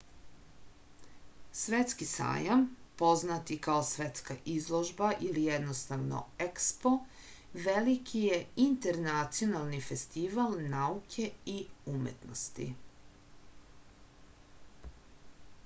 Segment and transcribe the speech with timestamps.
[1.63, 2.63] светски сајам
[3.01, 6.93] познат и као светска изложба или једноставно експо
[7.67, 11.27] велики је интернационални фестивал науке
[11.57, 11.59] и
[11.93, 12.67] уметности